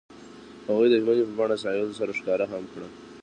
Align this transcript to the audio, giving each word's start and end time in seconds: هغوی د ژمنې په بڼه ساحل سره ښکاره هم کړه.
هغوی 0.67 0.87
د 0.89 0.95
ژمنې 1.01 1.23
په 1.27 1.33
بڼه 1.39 1.55
ساحل 1.63 1.89
سره 1.99 2.11
ښکاره 2.19 2.45
هم 2.51 2.63
کړه. 2.73 2.87